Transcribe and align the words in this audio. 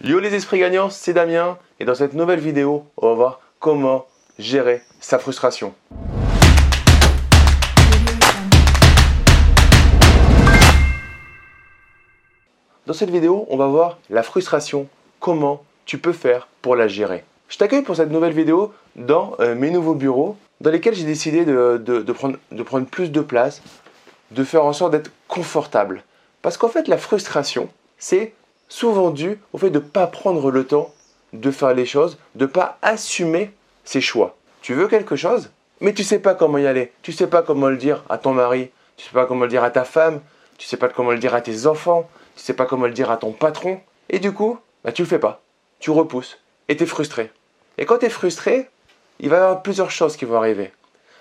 Yo 0.00 0.20
les 0.20 0.32
esprits 0.32 0.60
gagnants, 0.60 0.90
c'est 0.90 1.12
Damien 1.12 1.58
et 1.80 1.84
dans 1.84 1.96
cette 1.96 2.14
nouvelle 2.14 2.38
vidéo, 2.38 2.86
on 2.98 3.08
va 3.08 3.14
voir 3.14 3.40
comment 3.58 4.06
gérer 4.38 4.80
sa 5.00 5.18
frustration. 5.18 5.74
Dans 12.86 12.92
cette 12.92 13.10
vidéo, 13.10 13.44
on 13.50 13.56
va 13.56 13.66
voir 13.66 13.98
la 14.08 14.22
frustration, 14.22 14.86
comment 15.18 15.64
tu 15.84 15.98
peux 15.98 16.12
faire 16.12 16.46
pour 16.62 16.76
la 16.76 16.86
gérer. 16.86 17.24
Je 17.48 17.58
t'accueille 17.58 17.82
pour 17.82 17.96
cette 17.96 18.12
nouvelle 18.12 18.34
vidéo 18.34 18.72
dans 18.94 19.34
euh, 19.40 19.56
mes 19.56 19.72
nouveaux 19.72 19.96
bureaux 19.96 20.36
dans 20.60 20.70
lesquels 20.70 20.94
j'ai 20.94 21.06
décidé 21.06 21.44
de, 21.44 22.12
prendre, 22.12 22.38
de 22.52 22.62
prendre 22.62 22.86
plus 22.86 23.10
de 23.10 23.20
place, 23.20 23.62
de 24.30 24.44
faire 24.44 24.64
en 24.64 24.72
sorte 24.72 24.92
d'être 24.92 25.10
confortable. 25.26 26.04
Parce 26.40 26.56
qu'en 26.56 26.68
fait, 26.68 26.86
la 26.86 26.98
frustration, 26.98 27.68
c'est 27.98 28.32
souvent 28.68 29.10
dû 29.10 29.40
au 29.52 29.58
fait 29.58 29.70
de 29.70 29.78
ne 29.78 29.84
pas 29.84 30.06
prendre 30.06 30.50
le 30.50 30.66
temps 30.66 30.92
de 31.32 31.50
faire 31.50 31.74
les 31.74 31.86
choses, 31.86 32.18
de 32.34 32.44
ne 32.44 32.50
pas 32.50 32.78
assumer 32.82 33.52
ses 33.84 34.00
choix. 34.00 34.36
Tu 34.62 34.74
veux 34.74 34.88
quelque 34.88 35.16
chose, 35.16 35.50
mais 35.80 35.92
tu 35.92 36.04
sais 36.04 36.18
pas 36.18 36.34
comment 36.34 36.58
y 36.58 36.66
aller. 36.66 36.92
Tu 37.02 37.12
sais 37.12 37.26
pas 37.26 37.42
comment 37.42 37.68
le 37.68 37.76
dire 37.76 38.04
à 38.08 38.18
ton 38.18 38.32
mari, 38.32 38.70
tu 38.96 39.06
sais 39.06 39.12
pas 39.12 39.26
comment 39.26 39.44
le 39.44 39.50
dire 39.50 39.64
à 39.64 39.70
ta 39.70 39.84
femme, 39.84 40.20
tu 40.56 40.66
sais 40.66 40.76
pas 40.76 40.88
comment 40.88 41.10
le 41.10 41.18
dire 41.18 41.34
à 41.34 41.40
tes 41.40 41.66
enfants, 41.66 42.08
tu 42.36 42.42
sais 42.42 42.54
pas 42.54 42.66
comment 42.66 42.86
le 42.86 42.92
dire 42.92 43.10
à 43.10 43.16
ton 43.16 43.32
patron. 43.32 43.80
Et 44.08 44.18
du 44.18 44.32
coup, 44.32 44.58
bah, 44.84 44.92
tu 44.92 45.02
le 45.02 45.08
fais 45.08 45.18
pas. 45.18 45.40
Tu 45.80 45.90
repousses 45.90 46.38
et 46.68 46.76
tu 46.76 46.84
es 46.84 46.86
frustré. 46.86 47.30
Et 47.78 47.86
quand 47.86 47.98
tu 47.98 48.06
es 48.06 48.10
frustré, 48.10 48.68
il 49.20 49.28
va 49.28 49.36
y 49.36 49.40
avoir 49.40 49.62
plusieurs 49.62 49.90
choses 49.90 50.16
qui 50.16 50.24
vont 50.24 50.36
arriver. 50.36 50.72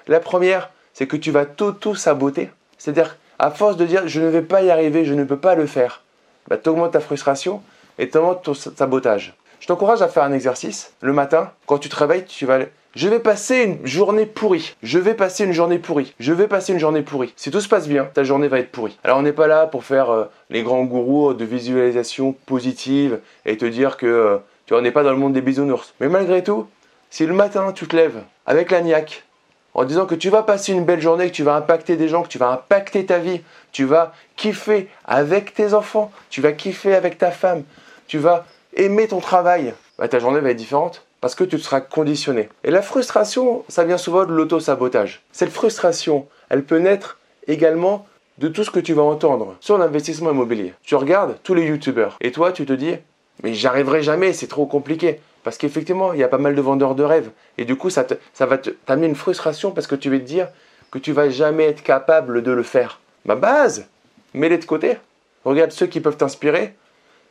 La 0.07 0.19
première, 0.19 0.71
c'est 0.93 1.07
que 1.07 1.17
tu 1.17 1.31
vas 1.31 1.45
t'auto-saboter. 1.45 2.49
C'est-à-dire, 2.77 3.17
à 3.39 3.51
force 3.51 3.77
de 3.77 3.85
dire 3.85 4.07
je 4.07 4.21
ne 4.21 4.27
vais 4.27 4.41
pas 4.41 4.63
y 4.63 4.71
arriver, 4.71 5.05
je 5.05 5.13
ne 5.13 5.23
peux 5.23 5.37
pas 5.37 5.55
le 5.55 5.67
faire, 5.67 6.01
bah, 6.47 6.57
tu 6.57 6.69
ta 6.91 6.99
frustration 6.99 7.61
et 7.99 8.09
tu 8.09 8.17
augmentes 8.17 8.43
ton 8.43 8.53
sabotage. 8.53 9.35
Je 9.59 9.67
t'encourage 9.67 10.01
à 10.01 10.07
faire 10.07 10.23
un 10.23 10.33
exercice. 10.33 10.93
Le 11.01 11.13
matin, 11.13 11.51
quand 11.65 11.79
tu 11.79 11.89
te 11.89 11.95
réveilles, 11.95 12.25
tu 12.25 12.45
vas 12.45 12.59
je 12.97 13.09
vais 13.09 13.19
passer 13.19 13.63
une 13.63 13.85
journée 13.85 14.25
pourrie. 14.25 14.75
Je 14.81 14.97
vais 14.97 15.13
passer 15.13 15.43
une 15.43 15.51
journée 15.51 15.77
pourrie. 15.77 16.15
Je 16.19 16.33
vais 16.33 16.47
passer 16.47 16.73
une 16.73 16.79
journée 16.79 17.03
pourrie. 17.03 17.31
Si 17.35 17.51
tout 17.51 17.61
se 17.61 17.69
passe 17.69 17.87
bien, 17.87 18.05
ta 18.05 18.23
journée 18.23 18.47
va 18.47 18.57
être 18.57 18.71
pourrie. 18.71 18.97
Alors 19.03 19.19
on 19.19 19.21
n'est 19.21 19.33
pas 19.33 19.45
là 19.45 19.67
pour 19.67 19.83
faire 19.83 20.09
euh, 20.09 20.25
les 20.49 20.63
grands 20.63 20.83
gourous 20.83 21.35
de 21.35 21.45
visualisation 21.45 22.33
positive 22.47 23.19
et 23.45 23.55
te 23.55 23.65
dire 23.65 23.97
que 23.97 24.07
euh, 24.07 24.37
tu 24.65 24.73
n'es 24.73 24.89
pas 24.89 25.03
dans 25.03 25.11
le 25.11 25.17
monde 25.17 25.33
des 25.33 25.41
bisounours. 25.41 25.93
Mais 25.99 26.09
malgré 26.09 26.43
tout, 26.43 26.65
si 27.11 27.27
le 27.27 27.35
matin 27.35 27.71
tu 27.71 27.85
te 27.87 27.95
lèves 27.95 28.23
avec 28.47 28.71
la 28.71 28.81
niaque, 28.81 29.25
en 29.73 29.83
disant 29.83 30.05
que 30.05 30.15
tu 30.15 30.29
vas 30.29 30.43
passer 30.43 30.73
une 30.73 30.85
belle 30.85 31.01
journée, 31.01 31.29
que 31.29 31.35
tu 31.35 31.43
vas 31.43 31.55
impacter 31.55 31.95
des 31.95 32.07
gens, 32.07 32.23
que 32.23 32.27
tu 32.27 32.37
vas 32.37 32.49
impacter 32.49 33.05
ta 33.05 33.19
vie, 33.19 33.41
tu 33.71 33.85
vas 33.85 34.13
kiffer 34.35 34.89
avec 35.05 35.53
tes 35.53 35.73
enfants, 35.73 36.11
tu 36.29 36.41
vas 36.41 36.51
kiffer 36.51 36.95
avec 36.95 37.17
ta 37.17 37.31
femme, 37.31 37.63
tu 38.07 38.17
vas 38.17 38.45
aimer 38.75 39.07
ton 39.07 39.19
travail, 39.19 39.73
bah, 39.97 40.07
ta 40.07 40.19
journée 40.19 40.39
va 40.39 40.51
être 40.51 40.57
différente 40.57 41.03
parce 41.21 41.35
que 41.35 41.43
tu 41.43 41.57
seras 41.57 41.81
conditionné. 41.81 42.49
Et 42.63 42.71
la 42.71 42.81
frustration, 42.81 43.63
ça 43.69 43.83
vient 43.83 43.97
souvent 43.97 44.25
de 44.25 44.31
l'auto-sabotage. 44.31 45.23
Cette 45.31 45.49
frustration, 45.49 46.27
elle 46.49 46.63
peut 46.63 46.77
naître 46.77 47.17
également 47.47 48.05
de 48.37 48.47
tout 48.47 48.63
ce 48.63 48.71
que 48.71 48.79
tu 48.79 48.93
vas 48.93 49.01
entendre 49.01 49.55
sur 49.59 49.77
l'investissement 49.77 50.31
immobilier. 50.31 50.73
Tu 50.83 50.95
regardes 50.95 51.37
tous 51.43 51.53
les 51.53 51.65
youtubeurs 51.65 52.17
et 52.21 52.31
toi 52.31 52.51
tu 52.51 52.65
te 52.65 52.73
dis 52.73 52.95
mais 53.43 53.53
j'arriverai 53.53 54.01
jamais, 54.01 54.33
c'est 54.33 54.47
trop 54.47 54.65
compliqué. 54.65 55.19
Parce 55.47 55.57
qu'effectivement, 55.57 56.11
il 56.11 56.19
y 56.19 56.23
a 56.23 56.27
pas 56.27 56.39
mal 56.39 56.55
de 56.55 56.61
vendeurs 56.61 56.93
de 56.93 57.05
rêves. 57.05 57.29
Et 57.57 57.63
du 57.63 57.77
coup, 57.77 57.89
ça, 57.89 58.05
ça 58.33 58.45
va 58.45 58.57
t'amener 58.57 59.07
une 59.07 59.15
frustration 59.15 59.71
parce 59.71 59.87
que 59.87 59.95
tu 59.95 60.09
vas 60.09 60.19
te 60.19 60.23
dire 60.25 60.49
que 60.91 60.99
tu 60.99 61.13
vas 61.13 61.29
jamais 61.29 61.63
être 61.63 61.83
capable 61.83 62.43
de 62.43 62.51
le 62.51 62.63
faire. 62.63 62.99
Ma 63.23 63.35
base, 63.35 63.87
mets-les 64.33 64.57
de 64.57 64.65
côté. 64.65 64.97
Regarde 65.45 65.71
ceux 65.71 65.87
qui 65.87 66.01
peuvent 66.01 66.17
t'inspirer 66.17 66.73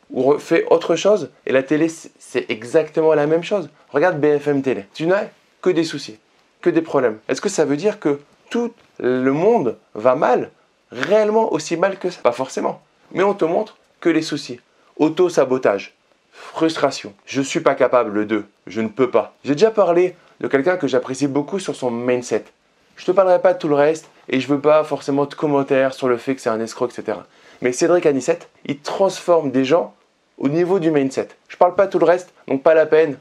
ou 0.08 0.38
fais 0.38 0.64
autre 0.70 0.96
chose. 0.96 1.28
Et 1.44 1.52
la 1.52 1.62
télé, 1.62 1.88
c'est 1.90 2.50
exactement 2.50 3.12
la 3.12 3.26
même 3.26 3.42
chose. 3.42 3.68
Regarde 3.90 4.18
BFM 4.18 4.62
Télé. 4.62 4.86
Tu 4.94 5.06
n'as 5.06 5.24
que 5.60 5.68
des 5.68 5.84
soucis, 5.84 6.18
que 6.62 6.70
des 6.70 6.80
problèmes. 6.80 7.18
Est-ce 7.28 7.42
que 7.42 7.50
ça 7.50 7.66
veut 7.66 7.76
dire 7.76 8.00
que 8.00 8.18
tout 8.48 8.72
le 8.98 9.32
monde 9.32 9.76
va 9.94 10.14
mal 10.14 10.52
Réellement 10.90 11.52
aussi 11.52 11.76
mal 11.76 11.98
que 11.98 12.08
ça? 12.08 12.22
Pas 12.22 12.32
forcément. 12.32 12.80
Mais 13.12 13.24
on 13.24 13.34
te 13.34 13.44
montre 13.44 13.76
que 14.00 14.08
les 14.08 14.22
soucis. 14.22 14.58
Auto-sabotage 14.96 15.95
frustration. 16.36 17.14
Je 17.24 17.40
ne 17.40 17.44
suis 17.44 17.60
pas 17.60 17.74
capable 17.74 18.26
de, 18.26 18.44
je 18.66 18.80
ne 18.80 18.88
peux 18.88 19.10
pas. 19.10 19.34
J'ai 19.44 19.54
déjà 19.54 19.70
parlé 19.70 20.14
de 20.40 20.48
quelqu'un 20.48 20.76
que 20.76 20.86
j'apprécie 20.86 21.26
beaucoup 21.26 21.58
sur 21.58 21.74
son 21.74 21.90
mindset. 21.90 22.44
Je 22.96 23.02
ne 23.02 23.06
te 23.06 23.12
parlerai 23.12 23.40
pas 23.40 23.54
de 23.54 23.58
tout 23.58 23.68
le 23.68 23.74
reste 23.74 24.08
et 24.28 24.40
je 24.40 24.48
ne 24.48 24.54
veux 24.54 24.60
pas 24.60 24.84
forcément 24.84 25.26
de 25.26 25.34
commentaires 25.34 25.94
sur 25.94 26.08
le 26.08 26.16
fait 26.16 26.34
que 26.34 26.40
c'est 26.40 26.50
un 26.50 26.60
escroc, 26.60 26.88
etc. 26.88 27.18
Mais 27.62 27.72
Cédric 27.72 28.06
Anissette, 28.06 28.48
il 28.64 28.78
transforme 28.78 29.50
des 29.50 29.64
gens 29.64 29.94
au 30.38 30.48
niveau 30.48 30.78
du 30.78 30.90
mindset. 30.90 31.28
Je 31.48 31.56
ne 31.56 31.58
parle 31.58 31.74
pas 31.74 31.86
de 31.86 31.90
tout 31.90 31.98
le 31.98 32.04
reste, 32.04 32.32
donc 32.48 32.62
pas 32.62 32.74
la 32.74 32.86
peine, 32.86 33.16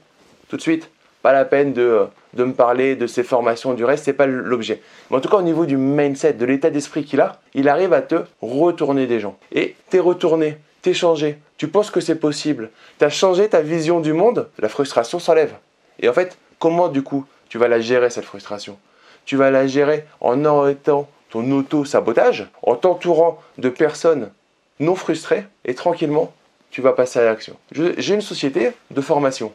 tout 0.49 0.57
de 0.57 0.61
suite, 0.61 0.89
pas 1.21 1.33
la 1.33 1.45
peine 1.45 1.73
de, 1.73 2.07
de 2.35 2.43
me 2.43 2.53
parler 2.53 2.95
de 2.95 3.07
ses 3.07 3.23
formations, 3.23 3.73
du 3.73 3.85
reste, 3.85 4.05
c'est 4.05 4.13
pas 4.13 4.27
l'objet. 4.27 4.81
Mais 5.09 5.17
en 5.17 5.19
tout 5.21 5.29
cas, 5.29 5.37
au 5.37 5.41
niveau 5.41 5.65
du 5.65 5.77
mindset, 5.77 6.33
de 6.33 6.45
l'état 6.45 6.69
d'esprit 6.69 7.03
qu'il 7.05 7.21
a, 7.21 7.39
il 7.53 7.69
arrive 7.69 7.93
à 7.93 8.01
te 8.01 8.15
retourner 8.41 9.07
des 9.07 9.19
gens. 9.19 9.37
Et 9.51 9.75
t'es 9.89 9.99
retourné, 9.99 10.57
changé, 10.93 11.39
tu 11.57 11.67
penses 11.67 11.91
que 11.91 12.01
c'est 12.01 12.15
possible, 12.15 12.69
tu 12.99 13.05
as 13.05 13.09
changé 13.09 13.49
ta 13.49 13.61
vision 13.61 13.99
du 13.99 14.13
monde, 14.13 14.49
la 14.59 14.69
frustration 14.69 15.19
s'enlève. 15.19 15.55
Et 15.99 16.09
en 16.09 16.13
fait, 16.13 16.37
comment 16.59 16.87
du 16.87 17.03
coup 17.03 17.25
tu 17.49 17.57
vas 17.57 17.67
la 17.67 17.79
gérer 17.79 18.09
cette 18.09 18.25
frustration? 18.25 18.77
Tu 19.25 19.37
vas 19.37 19.51
la 19.51 19.67
gérer 19.67 20.05
en 20.21 20.45
arrêtant 20.45 21.07
ton 21.29 21.49
auto-sabotage, 21.51 22.47
en 22.61 22.75
t'entourant 22.75 23.41
de 23.57 23.69
personnes 23.69 24.31
non 24.79 24.95
frustrées 24.95 25.45
et 25.63 25.73
tranquillement, 25.73 26.33
tu 26.69 26.81
vas 26.81 26.93
passer 26.93 27.19
à 27.19 27.25
l'action. 27.25 27.55
J'ai 27.71 28.13
une 28.13 28.21
société 28.21 28.71
de 28.91 29.01
formation. 29.01 29.53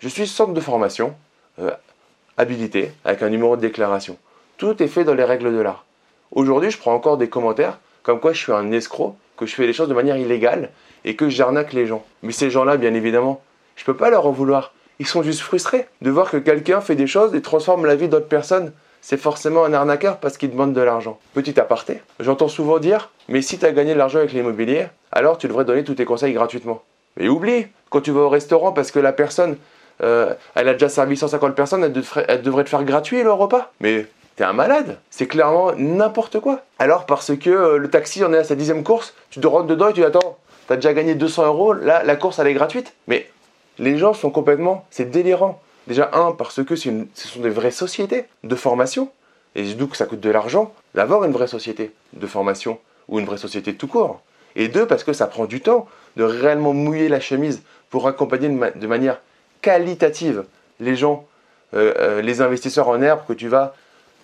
Je 0.00 0.08
suis 0.08 0.26
centre 0.26 0.52
de 0.52 0.60
formation, 0.60 1.14
euh, 1.60 1.70
habilité, 2.36 2.92
avec 3.04 3.22
un 3.22 3.30
numéro 3.30 3.56
de 3.56 3.60
déclaration. 3.60 4.16
Tout 4.56 4.82
est 4.82 4.88
fait 4.88 5.04
dans 5.04 5.14
les 5.14 5.24
règles 5.24 5.52
de 5.52 5.60
l'art. 5.60 5.84
Aujourd'hui, 6.32 6.70
je 6.70 6.78
prends 6.78 6.94
encore 6.94 7.16
des 7.16 7.28
commentaires 7.28 7.78
comme 8.02 8.20
quoi 8.20 8.32
je 8.32 8.38
suis 8.38 8.52
un 8.52 8.72
escroc 8.72 9.16
que 9.38 9.46
je 9.46 9.54
fais 9.54 9.66
les 9.66 9.72
choses 9.72 9.88
de 9.88 9.94
manière 9.94 10.16
illégale 10.16 10.70
et 11.04 11.16
que 11.16 11.28
j'arnaque 11.28 11.72
les 11.72 11.86
gens. 11.86 12.04
Mais 12.22 12.32
ces 12.32 12.50
gens-là, 12.50 12.76
bien 12.76 12.92
évidemment, 12.94 13.40
je 13.76 13.82
ne 13.82 13.86
peux 13.86 13.96
pas 13.96 14.10
leur 14.10 14.26
en 14.26 14.32
vouloir. 14.32 14.74
Ils 14.98 15.06
sont 15.06 15.22
juste 15.22 15.40
frustrés 15.40 15.86
de 16.02 16.10
voir 16.10 16.30
que 16.30 16.36
quelqu'un 16.36 16.80
fait 16.80 16.96
des 16.96 17.06
choses 17.06 17.34
et 17.34 17.40
transforme 17.40 17.86
la 17.86 17.94
vie 17.94 18.08
d'autres 18.08 18.28
personnes. 18.28 18.72
C'est 19.00 19.16
forcément 19.16 19.64
un 19.64 19.72
arnaqueur 19.72 20.18
parce 20.18 20.36
qu'il 20.36 20.50
demande 20.50 20.74
de 20.74 20.80
l'argent. 20.80 21.20
Petit 21.32 21.58
aparté, 21.60 22.02
j'entends 22.18 22.48
souvent 22.48 22.80
dire 22.80 23.10
Mais 23.28 23.42
si 23.42 23.58
tu 23.58 23.64
as 23.64 23.72
gagné 23.72 23.92
de 23.92 23.98
l'argent 23.98 24.18
avec 24.18 24.32
l'immobilier, 24.32 24.86
alors 25.12 25.38
tu 25.38 25.46
devrais 25.46 25.64
donner 25.64 25.84
tous 25.84 25.94
tes 25.94 26.04
conseils 26.04 26.32
gratuitement. 26.32 26.82
Mais 27.16 27.28
oublie, 27.28 27.66
quand 27.90 28.00
tu 28.00 28.10
vas 28.10 28.22
au 28.22 28.28
restaurant 28.28 28.72
parce 28.72 28.90
que 28.90 28.98
la 28.98 29.12
personne, 29.12 29.56
euh, 30.02 30.34
elle 30.56 30.68
a 30.68 30.72
déjà 30.72 30.88
servi 30.88 31.16
150 31.16 31.54
personnes, 31.54 31.84
elle 31.84 31.92
devrait, 31.92 32.24
elle 32.28 32.42
devrait 32.42 32.64
te 32.64 32.68
faire 32.68 32.82
gratuit 32.82 33.22
le 33.22 33.32
repas. 33.32 33.72
Mais 33.80 34.06
T'es 34.38 34.44
un 34.44 34.52
malade. 34.52 34.98
C'est 35.10 35.26
clairement 35.26 35.72
n'importe 35.76 36.38
quoi. 36.38 36.62
Alors 36.78 37.06
parce 37.06 37.36
que 37.36 37.50
euh, 37.50 37.76
le 37.76 37.90
taxi 37.90 38.24
en 38.24 38.32
est 38.32 38.38
à 38.38 38.44
sa 38.44 38.54
dixième 38.54 38.84
course, 38.84 39.12
tu 39.30 39.40
te 39.40 39.46
rentres 39.48 39.66
dedans 39.66 39.88
et 39.88 39.92
tu 39.92 39.98
dis 39.98 40.06
attends, 40.06 40.38
t'as 40.68 40.76
déjà 40.76 40.94
gagné 40.94 41.16
200 41.16 41.46
euros, 41.46 41.72
là 41.72 42.04
la 42.04 42.14
course 42.14 42.38
elle 42.38 42.46
est 42.46 42.54
gratuite. 42.54 42.94
Mais 43.08 43.28
les 43.80 43.98
gens 43.98 44.14
sont 44.14 44.30
complètement, 44.30 44.86
c'est 44.90 45.10
délirant. 45.10 45.60
Déjà 45.88 46.10
un 46.12 46.30
parce 46.30 46.62
que 46.62 46.76
ce 46.76 47.04
sont 47.14 47.40
des 47.40 47.50
vraies 47.50 47.72
sociétés 47.72 48.26
de 48.44 48.54
formation 48.54 49.10
et 49.56 49.74
d'où 49.74 49.88
que 49.88 49.96
ça 49.96 50.06
coûte 50.06 50.20
de 50.20 50.30
l'argent 50.30 50.72
d'avoir 50.94 51.24
une 51.24 51.32
vraie 51.32 51.48
société 51.48 51.90
de 52.12 52.26
formation 52.28 52.78
ou 53.08 53.18
une 53.18 53.26
vraie 53.26 53.38
société 53.38 53.74
tout 53.74 53.88
court. 53.88 54.20
Et 54.54 54.68
deux 54.68 54.86
parce 54.86 55.02
que 55.02 55.12
ça 55.12 55.26
prend 55.26 55.46
du 55.46 55.60
temps 55.62 55.88
de 56.16 56.22
réellement 56.22 56.72
mouiller 56.72 57.08
la 57.08 57.18
chemise 57.18 57.62
pour 57.90 58.06
accompagner 58.06 58.48
de, 58.48 58.86
manière 58.86 59.20
qualitative 59.62 60.44
les 60.78 60.94
gens, 60.94 61.26
euh, 61.74 61.92
euh, 61.98 62.22
les 62.22 62.40
investisseurs 62.40 62.86
en 62.86 63.02
herbe 63.02 63.22
que 63.26 63.32
tu 63.32 63.48
vas 63.48 63.74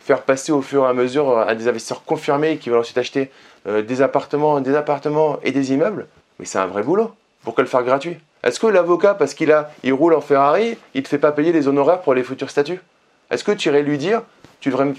faire 0.04 0.22
passer 0.22 0.52
au 0.52 0.60
fur 0.60 0.84
et 0.84 0.88
à 0.88 0.92
mesure 0.92 1.30
euh, 1.30 1.46
à 1.46 1.54
des 1.54 1.66
investisseurs 1.66 2.04
confirmés 2.04 2.58
qui 2.58 2.68
vont 2.70 2.80
ensuite 2.80 2.98
acheter 2.98 3.30
euh, 3.66 3.82
des 3.82 4.02
appartements, 4.02 4.60
des 4.60 4.76
appartements 4.76 5.38
et 5.42 5.50
des 5.50 5.72
immeubles. 5.72 6.06
Mais 6.38 6.44
c'est 6.44 6.58
un 6.58 6.66
vrai 6.66 6.82
boulot. 6.82 7.12
Pourquoi 7.42 7.64
le 7.64 7.70
faire 7.70 7.82
gratuit 7.82 8.18
Est-ce 8.42 8.60
que 8.60 8.66
l'avocat, 8.66 9.14
parce 9.14 9.34
qu'il 9.34 9.50
a, 9.50 9.70
il 9.82 9.94
roule 9.94 10.14
en 10.14 10.20
Ferrari, 10.20 10.76
il 10.94 11.02
te 11.02 11.08
fait 11.08 11.18
pas 11.18 11.32
payer 11.32 11.52
les 11.52 11.68
honoraires 11.68 12.02
pour 12.02 12.14
les 12.14 12.22
futurs 12.22 12.50
statuts? 12.50 12.80
Est-ce 13.30 13.44
que 13.44 13.52
tu 13.52 13.68
irais 13.70 13.82
lui 13.82 13.96
dire, 13.96 14.22
tu 14.60 14.70
devrais 14.70 14.92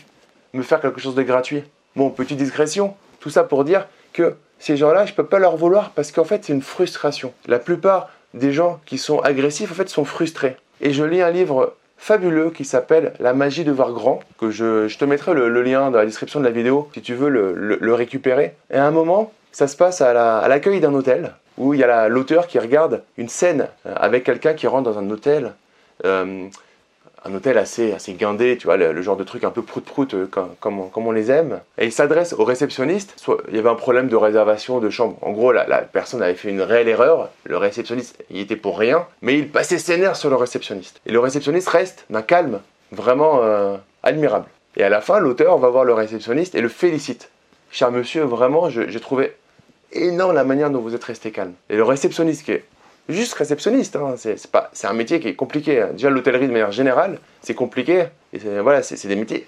me 0.53 0.63
faire 0.63 0.81
quelque 0.81 0.99
chose 0.99 1.15
de 1.15 1.23
gratuit? 1.23 1.63
Bon, 1.95 2.09
petite 2.09 2.37
discrétion. 2.37 2.95
Tout 3.19 3.29
ça 3.29 3.43
pour 3.43 3.63
dire 3.63 3.87
que 4.13 4.35
ces 4.59 4.77
gens-là, 4.77 5.05
je 5.05 5.13
peux 5.13 5.25
pas 5.25 5.39
leur 5.39 5.55
vouloir 5.55 5.91
parce 5.91 6.11
qu'en 6.11 6.23
fait, 6.23 6.45
c'est 6.45 6.53
une 6.53 6.61
frustration. 6.61 7.33
La 7.47 7.59
plupart 7.59 8.09
des 8.33 8.51
gens 8.51 8.79
qui 8.85 8.97
sont 8.97 9.19
agressifs, 9.19 9.71
en 9.71 9.75
fait, 9.75 9.89
sont 9.89 10.05
frustrés. 10.05 10.57
Et 10.81 10.91
je 10.93 11.03
lis 11.03 11.21
un 11.21 11.31
livre 11.31 11.75
fabuleux 11.97 12.51
qui 12.51 12.65
s'appelle 12.65 13.13
La 13.19 13.33
magie 13.33 13.63
de 13.63 13.71
voir 13.71 13.91
grand, 13.91 14.19
que 14.39 14.51
je, 14.51 14.95
te 14.97 15.05
mettrai 15.05 15.33
le, 15.33 15.61
lien 15.61 15.91
dans 15.91 15.97
la 15.97 16.05
description 16.05 16.39
de 16.39 16.45
la 16.45 16.51
vidéo 16.51 16.89
si 16.93 17.01
tu 17.01 17.13
veux 17.13 17.29
le, 17.29 17.93
récupérer. 17.93 18.55
Et 18.71 18.77
à 18.77 18.85
un 18.85 18.91
moment, 18.91 19.31
ça 19.51 19.67
se 19.67 19.75
passe 19.75 20.01
à 20.01 20.47
l'accueil 20.47 20.79
d'un 20.79 20.93
hôtel 20.93 21.33
où 21.57 21.73
il 21.73 21.79
y 21.79 21.83
a 21.83 22.09
l'auteur 22.09 22.47
qui 22.47 22.59
regarde 22.59 23.03
une 23.17 23.29
scène 23.29 23.67
euh, 23.85 23.93
avec 23.95 24.23
quelqu'un 24.23 24.53
qui 24.53 24.67
rentre 24.67 24.91
dans 24.91 24.99
un 24.99 25.09
hôtel, 25.09 25.53
euh, 26.03 26.47
un 27.25 27.33
hôtel 27.33 27.57
assez, 27.57 27.91
assez 27.91 28.13
guindé, 28.13 28.55
tu 28.57 28.67
vois, 28.67 28.77
le, 28.77 29.01
genre 29.01 29.17
de 29.17 29.23
truc 29.23 29.43
un 29.43 29.49
peu 29.49 29.63
prout-prout 29.63 30.13
euh, 30.13 30.29
comme, 30.59 30.89
on 30.95 31.11
les 31.11 31.31
aime. 31.31 31.59
Et 31.77 31.85
il 31.85 31.91
s'adresse 31.91 32.33
au 32.33 32.43
réceptionniste. 32.43 33.13
Soit, 33.17 33.41
il 33.49 33.55
y 33.55 33.59
avait 33.59 33.69
un 33.69 33.75
problème 33.75 34.07
de 34.07 34.15
réservation 34.15 34.79
de 34.79 34.89
chambre. 34.91 35.17
En 35.21 35.31
gros, 35.31 35.51
la, 35.51 35.65
personne 35.81 36.21
avait 36.21 36.35
fait 36.35 36.49
une 36.49 36.61
réelle 36.61 36.87
erreur. 36.87 37.29
Le 37.43 37.57
réceptionniste, 37.57 38.23
il 38.29 38.39
était 38.39 38.55
pour 38.55 38.77
rien, 38.77 39.07
mais 39.21 39.37
il 39.37 39.49
passait 39.49 39.79
ses 39.79 39.97
nerfs 39.97 40.15
sur 40.15 40.29
le 40.29 40.35
réceptionniste. 40.35 41.01
Et 41.07 41.11
le 41.11 41.19
réceptionniste 41.19 41.67
reste 41.67 42.05
d'un 42.11 42.21
calme 42.21 42.61
vraiment 42.91 43.41
euh, 43.41 43.75
admirable. 44.03 44.45
Et 44.77 44.83
à 44.83 44.89
la 44.89 45.01
fin, 45.01 45.19
l'auteur 45.19 45.57
va 45.57 45.69
voir 45.69 45.83
le 45.83 45.93
réceptionniste 45.93 46.53
et 46.53 46.61
le 46.61 46.69
félicite. 46.69 47.29
Cher 47.71 47.91
monsieur, 47.91 48.21
vraiment, 48.21 48.69
j'ai 48.69 48.99
trouvé 48.99 49.33
énorme 49.91 50.33
la 50.33 50.43
manière 50.43 50.69
dont 50.69 50.79
vous 50.79 50.93
êtes 50.93 51.03
resté 51.03 51.31
calme. 51.31 51.53
Et 51.69 51.75
le 51.75 51.83
réceptionniste 51.83 52.43
qui 52.43 52.51
est 52.51 52.65
juste 53.09 53.33
réceptionniste. 53.33 53.95
Hein. 53.95 54.15
C'est, 54.17 54.47
pas, 54.47 54.69
c'est 54.73 54.87
un 54.87 54.93
métier 54.93 55.19
qui 55.19 55.27
est 55.27 55.35
compliqué. 55.35 55.81
Hein. 55.81 55.89
Déjà, 55.93 56.09
l'hôtellerie 56.09 56.47
de 56.47 56.51
manière 56.51 56.71
générale, 56.71 57.19
c'est 57.41 57.53
compliqué. 57.53 58.05
Et 58.33 58.39
voilà, 58.39 58.83
c'est, 58.83 59.07
des 59.07 59.15
métiers. 59.15 59.45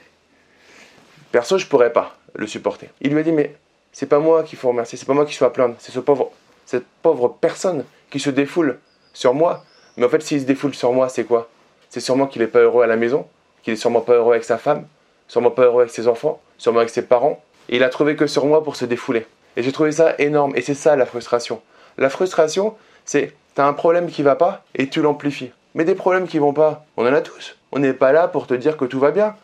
Perso, 1.32 1.58
je 1.58 1.68
pourrais 1.68 1.92
pas 1.92 2.16
le 2.36 2.48
supporter. 2.48 2.90
Il 3.02 3.12
lui 3.12 3.20
a 3.20 3.24
dit 3.24 3.32
Mais 3.32 3.56
c'est 3.92 4.06
pas 4.06 4.20
moi 4.20 4.44
qu'il 4.44 4.58
faut 4.58 4.70
remercier, 4.70 4.98
c'est 4.98 5.06
pas 5.06 5.14
moi 5.14 5.26
qui 5.26 5.34
suis 5.34 5.46
à 5.46 5.50
plaindre, 5.50 5.76
c'est 5.80 5.92
ce 5.92 6.00
pauvre, 6.00 6.32
cette 6.66 6.86
pauvre 7.02 7.36
personne 7.42 7.84
qui 8.10 8.20
se 8.20 8.30
défoule 8.30 8.80
sur 9.14 9.34
moi. 9.34 9.64
Mais 9.98 10.06
en 10.06 10.10
fait, 10.10 10.22
s'il 10.22 10.40
se 10.42 10.46
défoule 10.46 10.76
sur 10.76 10.94
moi, 10.94 11.10
c'est 11.10 11.24
quoi? 11.24 11.50
C'est 11.90 12.00
sûrement 12.00 12.28
qu'il 12.28 12.42
est 12.42 12.48
pas 12.48 12.60
heureux 12.60 12.84
à 12.84 12.88
la 12.88 12.96
maison, 12.96 13.26
qu'il 13.64 13.74
est 13.74 13.78
sûrement 13.78 14.02
pas 14.02 14.14
heureux 14.14 14.34
avec 14.34 14.44
sa 14.44 14.58
femme, 14.58 14.86
sûrement 15.28 15.52
pas 15.52 15.64
heureux 15.64 15.82
avec 15.82 15.94
ses 15.94 16.08
enfants, 16.08 16.40
sûrement 16.58 16.80
avec 16.80 16.90
ses 16.90 17.02
parents. 17.02 17.44
Et 17.70 17.78
il 17.78 17.84
a 17.84 17.90
trouvé 17.90 18.16
que 18.16 18.28
sur 18.28 18.46
moi 18.46 18.64
pour 18.64 18.76
se 18.76 18.86
défouler. 18.86 19.26
Et 19.56 19.64
j'ai 19.64 19.72
trouvé 19.72 19.92
ça 19.92 20.16
énorme. 20.20 20.54
Et 20.56 20.62
c'est 20.62 20.76
ça 20.76 20.96
la 20.96 21.06
frustration. 21.06 21.62
La 21.98 22.10
frustration, 22.10 22.76
c'est 23.06 23.34
tu 23.58 23.62
as 23.62 23.66
un 23.66 23.74
problème 23.74 24.06
qui 24.06 24.22
va 24.22 24.36
pas 24.36 24.64
et 24.76 24.88
tu 24.88 25.02
l'amplifies. 25.02 25.50
Mais 25.74 25.84
des 25.84 25.96
problèmes 25.96 26.28
qui 26.28 26.38
vont 26.38 26.54
pas, 26.54 26.86
on 26.96 27.08
en 27.08 27.14
a 27.14 27.22
tous. 27.22 27.56
On 27.72 27.80
n'est 27.80 27.92
pas 27.92 28.12
là 28.12 28.28
pour 28.28 28.46
te 28.46 28.54
dire 28.54 28.78
que 28.78 28.86
tout 28.86 29.00
va 29.00 29.10
bien. 29.10 29.36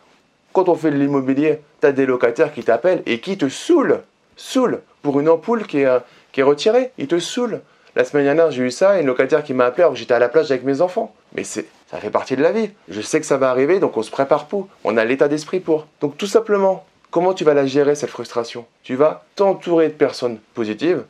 Quand 0.52 0.68
on 0.68 0.76
fait 0.76 0.92
de 0.92 0.96
l'immobilier, 0.96 1.62
tu 1.80 1.88
as 1.88 1.90
des 1.90 2.06
locataires 2.06 2.52
qui 2.52 2.62
t'appellent 2.62 3.02
et 3.06 3.18
qui 3.18 3.36
te 3.36 3.48
saoulent. 3.48 4.02
Saoulent 4.36 4.82
pour 5.02 5.18
une 5.18 5.28
ampoule 5.28 5.66
qui 5.66 5.80
est, 5.80 5.86
euh, 5.86 5.98
qui 6.30 6.38
est 6.38 6.44
retirée. 6.44 6.92
Ils 6.96 7.08
te 7.08 7.18
saoulent. 7.18 7.60
La 7.96 8.04
semaine 8.04 8.22
dernière, 8.22 8.52
j'ai 8.52 8.62
eu 8.62 8.70
ça, 8.70 9.00
une 9.00 9.06
locataire 9.08 9.42
qui 9.42 9.52
m'a 9.52 9.64
appelé 9.64 9.82
alors 9.82 9.94
que 9.94 9.98
j'étais 9.98 10.14
à 10.14 10.20
la 10.20 10.28
plage 10.28 10.52
avec 10.52 10.62
mes 10.62 10.80
enfants. 10.80 11.12
Mais 11.34 11.42
c'est, 11.42 11.66
ça 11.90 11.98
fait 11.98 12.10
partie 12.10 12.36
de 12.36 12.42
la 12.42 12.52
vie. 12.52 12.70
Je 12.88 13.00
sais 13.00 13.18
que 13.18 13.26
ça 13.26 13.36
va 13.36 13.50
arriver, 13.50 13.80
donc 13.80 13.96
on 13.96 14.02
se 14.04 14.12
prépare 14.12 14.46
pour. 14.46 14.68
On 14.84 14.96
a 14.96 15.04
l'état 15.04 15.26
d'esprit 15.26 15.58
pour. 15.58 15.88
Donc 16.00 16.16
tout 16.16 16.28
simplement, 16.28 16.86
comment 17.10 17.34
tu 17.34 17.42
vas 17.42 17.54
la 17.54 17.66
gérer 17.66 17.96
cette 17.96 18.10
frustration? 18.10 18.64
Tu 18.84 18.94
vas 18.94 19.24
t'entourer 19.34 19.88
de 19.88 19.94
personnes 19.94 20.38
positives 20.54 21.02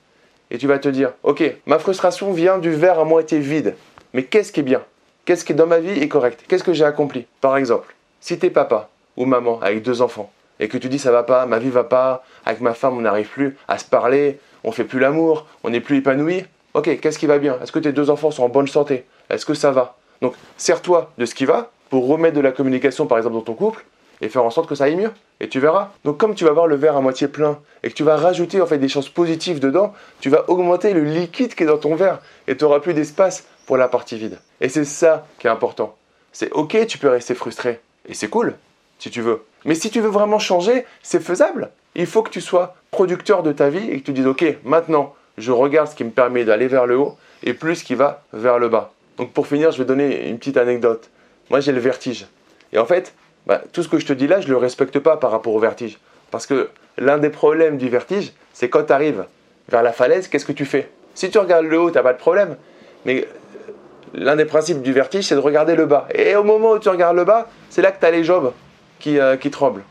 et 0.50 0.58
tu 0.58 0.67
vas 0.67 0.79
te 0.79 0.88
dire, 0.88 1.12
ok, 1.23 1.43
ma 1.67 1.79
frustration 1.79 2.32
vient 2.32 2.58
du 2.58 2.70
verre 2.70 2.99
à 2.99 3.05
moitié 3.05 3.38
vide, 3.38 3.75
mais 4.12 4.25
qu'est-ce 4.25 4.52
qui 4.52 4.61
est 4.61 4.64
bien? 4.64 4.82
Qu'est-ce 5.25 5.44
qui 5.44 5.55
dans 5.55 5.67
ma 5.67 5.79
vie 5.79 6.02
est 6.02 6.08
correct? 6.08 6.44
Qu'est-ce 6.49 6.64
que 6.64 6.73
j'ai 6.73 6.85
accompli? 6.85 7.26
Par 7.41 7.56
exemple, 7.56 7.94
si 8.20 8.38
tu 8.38 8.46
es 8.46 8.50
papa 8.50 8.91
ou 9.17 9.25
maman 9.25 9.58
avec 9.61 9.82
deux 9.82 10.02
enfants 10.02 10.31
et 10.61 10.69
que 10.69 10.79
tu 10.79 10.88
dis 10.88 10.99
ça 10.99 11.11
va 11.11 11.23
pas, 11.23 11.46
ma 11.46 11.58
vie 11.58 11.70
va 11.70 11.85
pas, 11.85 12.25
avec 12.44 12.61
ma 12.61 12.75
femme 12.75 12.96
on 12.99 13.00
n'arrive 13.00 13.29
plus 13.29 13.56
à 13.69 13.79
se 13.79 13.85
parler, 13.85 14.38
on 14.62 14.73
fait 14.73 14.85
plus 14.85 15.00
l'amour, 15.00 15.46
on 15.62 15.70
n'est 15.70 15.81
plus 15.81 15.99
épanoui, 15.99 16.44
ok, 16.75 17.00
qu'est-ce 17.00 17.19
qui 17.19 17.26
va 17.26 17.38
bien? 17.38 17.58
Est-ce 17.62 17.73
que 17.73 17.79
tes 17.79 17.93
deux 17.93 18.11
enfants 18.11 18.31
sont 18.31 18.44
en 18.44 18.49
bonne 18.49 18.69
santé? 18.69 19.05
Est-ce 19.31 19.46
que 19.46 19.55
ça 19.55 19.70
va? 19.70 19.96
Donc, 20.20 20.35
sers-toi 20.56 21.11
de 21.19 21.26
ce 21.26 21.35
qui 21.35 21.44
va 21.44 21.70
pour 21.91 22.06
remettre 22.06 22.37
de 22.37 22.41
la 22.41 22.52
communication 22.52 23.06
par 23.06 23.19
exemple 23.19 23.37
dans 23.37 23.43
ton 23.43 23.55
couple 23.55 23.85
et 24.21 24.29
faire 24.29 24.45
en 24.45 24.51
sorte 24.51 24.69
que 24.69 24.75
ça 24.75 24.85
aille 24.85 24.97
mieux. 24.97 25.11
Et 25.41 25.49
tu 25.49 25.61
verras. 25.61 25.91
Donc 26.05 26.19
comme 26.19 26.35
tu 26.35 26.45
vas 26.45 26.53
voir 26.53 26.67
le 26.67 26.77
verre 26.77 26.97
à 26.97 27.01
moitié 27.01 27.29
plein 27.29 27.59
et 27.83 27.89
que 27.89 27.95
tu 27.95 28.05
vas 28.05 28.17
rajouter 28.17 28.61
en 28.61 28.67
fait 28.67 28.79
des 28.79 28.89
choses 28.89 29.09
positives 29.09 29.61
dedans, 29.61 29.93
tu 30.21 30.31
vas 30.31 30.49
augmenter 30.49 30.93
le 30.93 31.05
liquide 31.05 31.55
qui 31.55 31.65
est 31.65 31.67
dans 31.67 31.79
ton 31.79 31.95
verre 31.95 32.21
et 32.47 32.57
tu 32.57 32.65
n'auras 32.65 32.81
plus 32.81 32.95
d'espace 32.95 33.45
pour 33.67 33.77
la 33.77 33.89
partie 33.89 34.17
vide. 34.17 34.39
Et 34.61 34.69
c'est 34.69 34.85
ça 34.85 35.27
qui 35.39 35.47
est 35.47 35.51
important. 35.51 35.97
C'est 36.33 36.51
ok, 36.53 36.87
tu 36.87 36.99
peux 36.99 37.09
rester 37.09 37.35
frustré. 37.35 37.81
Et 38.09 38.15
c'est 38.15 38.29
cool, 38.29 38.55
si 38.99 39.11
tu 39.11 39.23
veux. 39.23 39.43
Mais 39.65 39.75
si 39.75 39.91
tu 39.91 40.01
veux 40.01 40.09
vraiment 40.09 40.39
changer, 40.39 40.85
c'est 41.03 41.23
faisable. 41.23 41.71
Il 41.95 42.07
faut 42.07 42.23
que 42.23 42.31
tu 42.31 42.41
sois 42.41 42.75
producteur 42.91 43.43
de 43.43 43.53
ta 43.53 43.71
vie 43.71 43.91
et 43.91 44.01
que 44.01 44.05
tu 44.05 44.13
dises 44.13 44.27
ok, 44.27 44.45
maintenant, 44.65 45.15
je 45.39 45.53
regarde 45.53 45.89
ce 45.89 45.95
qui 45.95 46.05
me 46.05 46.11
permet 46.11 46.45
d'aller 46.45 46.69
vers 46.69 46.87
le 46.87 46.97
haut 46.97 47.17
et 47.43 47.55
plus 47.55 47.77
ce 47.77 47.85
qui 47.85 47.95
va 47.95 48.23
vers 48.33 48.59
le 48.59 48.69
bas. 48.69 48.93
Donc 49.17 49.33
pour 49.33 49.47
finir, 49.47 49.71
je 49.71 49.79
vais 49.79 49.85
donner 49.85 50.29
une 50.29 50.39
petite 50.39 50.57
anecdote. 50.57 51.11
Moi, 51.51 51.61
j'ai 51.61 51.73
le 51.73 51.81
vertige. 51.81 52.27
Et 52.73 52.79
en 52.79 52.87
fait, 52.87 53.15
bah, 53.46 53.61
tout 53.73 53.82
ce 53.82 53.88
que 53.88 53.99
je 53.99 54.06
te 54.06 54.12
dis 54.12 54.26
là, 54.26 54.41
je 54.41 54.46
ne 54.46 54.52
le 54.52 54.58
respecte 54.58 54.99
pas 54.99 55.17
par 55.17 55.31
rapport 55.31 55.55
au 55.55 55.58
vertige. 55.58 55.99
Parce 56.31 56.46
que 56.46 56.70
l'un 56.99 57.19
des 57.19 57.31
problèmes 57.31 57.76
du 57.76 57.88
vertige, 57.88 58.32
c'est 58.52 58.69
quand 58.69 58.85
tu 58.85 58.93
arrives 58.93 59.26
vers 59.69 59.82
la 59.82 59.93
falaise, 59.93 60.29
qu'est-ce 60.29 60.46
que 60.46 60.52
tu 60.52 60.64
fais? 60.64 60.91
Si 61.14 61.31
tu 61.31 61.38
regardes 61.38 61.67
le 61.67 61.79
haut, 61.79 61.91
tu 61.91 61.96
n'as 61.96 62.02
pas 62.02 62.12
de 62.12 62.19
problème. 62.19 62.56
Mais 63.05 63.20
euh, 63.20 63.73
l'un 64.14 64.37
des 64.37 64.44
principes 64.44 64.82
du 64.82 64.93
vertige, 64.93 65.25
c'est 65.26 65.35
de 65.35 65.41
regarder 65.41 65.76
le 65.76 65.87
bas. 65.87 66.08
Et 66.14 66.35
au 66.37 66.44
moment 66.44 66.73
où 66.73 66.79
tu 66.79 66.88
regardes 66.88 67.17
le 67.17 67.25
bas, 67.25 67.49
c'est 67.70 67.82
là 67.82 67.93
que 67.93 68.00
tu 68.00 68.06
as 68.06 68.11
les 68.11 68.25
jambes 68.25 68.52
qui, 68.99 69.19
euh, 69.19 69.37
qui 69.37 69.50
tremblent. 69.50 69.85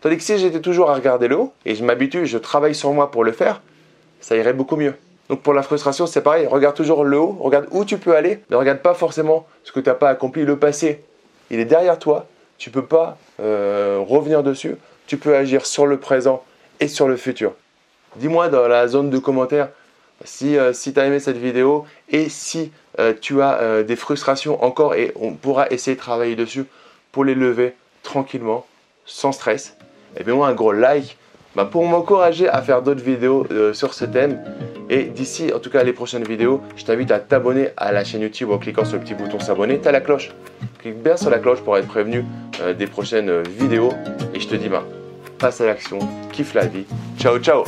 Tandis 0.00 0.16
que 0.16 0.22
si 0.22 0.38
j'étais 0.38 0.60
toujours 0.60 0.90
à 0.90 0.94
regarder 0.94 1.28
le 1.28 1.36
haut, 1.36 1.52
et 1.64 1.74
je 1.74 1.84
m'habitue, 1.84 2.26
je 2.26 2.38
travaille 2.38 2.74
sur 2.74 2.92
moi 2.92 3.10
pour 3.10 3.24
le 3.24 3.32
faire, 3.32 3.60
ça 4.20 4.36
irait 4.36 4.52
beaucoup 4.52 4.76
mieux. 4.76 4.94
Donc 5.28 5.42
pour 5.42 5.52
la 5.52 5.62
frustration, 5.62 6.06
c'est 6.06 6.20
pareil, 6.20 6.46
regarde 6.46 6.76
toujours 6.76 7.04
le 7.04 7.18
haut, 7.18 7.36
regarde 7.40 7.66
où 7.70 7.84
tu 7.84 7.98
peux 7.98 8.14
aller, 8.14 8.40
ne 8.50 8.56
regarde 8.56 8.78
pas 8.78 8.94
forcément 8.94 9.46
ce 9.64 9.72
que 9.72 9.80
tu 9.80 9.88
n'as 9.88 9.94
pas 9.94 10.08
accompli, 10.08 10.44
le 10.44 10.58
passé. 10.58 11.02
Il 11.50 11.58
est 11.58 11.64
derrière 11.64 11.98
toi, 11.98 12.26
tu 12.58 12.70
ne 12.70 12.74
peux 12.74 12.84
pas 12.84 13.18
euh, 13.40 14.02
revenir 14.06 14.42
dessus. 14.42 14.76
Tu 15.06 15.16
peux 15.16 15.36
agir 15.36 15.66
sur 15.66 15.86
le 15.86 15.98
présent 15.98 16.42
et 16.80 16.88
sur 16.88 17.08
le 17.08 17.16
futur. 17.16 17.52
Dis-moi 18.16 18.48
dans 18.48 18.66
la 18.66 18.88
zone 18.88 19.10
de 19.10 19.18
commentaires 19.18 19.68
si, 20.24 20.56
euh, 20.56 20.72
si 20.72 20.92
tu 20.92 21.00
as 21.00 21.06
aimé 21.06 21.20
cette 21.20 21.36
vidéo 21.36 21.84
et 22.08 22.28
si 22.28 22.72
euh, 22.98 23.12
tu 23.20 23.42
as 23.42 23.82
des 23.82 23.96
frustrations 23.96 24.62
encore 24.64 24.94
et 24.94 25.12
on 25.16 25.34
pourra 25.34 25.68
essayer 25.68 25.94
de 25.94 26.00
travailler 26.00 26.36
dessus 26.36 26.64
pour 27.12 27.24
les 27.24 27.34
lever 27.34 27.74
tranquillement, 28.02 28.66
sans 29.04 29.32
stress. 29.32 29.76
Et 30.18 30.24
bien 30.24 30.34
moi 30.34 30.48
un 30.48 30.54
gros 30.54 30.72
like 30.72 31.18
bah, 31.54 31.66
pour 31.66 31.84
m'encourager 31.86 32.48
à 32.48 32.62
faire 32.62 32.82
d'autres 32.82 33.02
vidéos 33.02 33.46
sur 33.72 33.94
ce 33.94 34.04
thème. 34.04 34.42
Et 34.88 35.04
d'ici, 35.04 35.52
en 35.52 35.58
tout 35.58 35.70
cas, 35.70 35.82
les 35.82 35.92
prochaines 35.92 36.22
vidéos, 36.22 36.60
je 36.76 36.84
t'invite 36.84 37.10
à 37.10 37.18
t'abonner 37.18 37.70
à 37.76 37.90
la 37.90 38.04
chaîne 38.04 38.20
YouTube 38.20 38.50
en 38.50 38.58
cliquant 38.58 38.84
sur 38.84 38.98
le 38.98 39.02
petit 39.02 39.14
bouton 39.14 39.40
s'abonner. 39.40 39.80
Tu 39.80 39.88
as 39.88 39.92
la 39.92 40.00
cloche. 40.00 40.30
Clique 40.86 41.02
bien 41.02 41.16
sur 41.16 41.30
la 41.30 41.40
cloche 41.40 41.62
pour 41.62 41.76
être 41.76 41.88
prévenu 41.88 42.24
euh, 42.60 42.72
des 42.72 42.86
prochaines 42.86 43.42
vidéos. 43.42 43.92
Et 44.34 44.38
je 44.38 44.46
te 44.46 44.54
dis, 44.54 44.68
ben, 44.68 44.84
passe 45.36 45.60
à 45.60 45.66
l'action, 45.66 45.98
kiffe 46.30 46.54
la 46.54 46.66
vie. 46.66 46.84
Ciao, 47.18 47.40
ciao 47.40 47.64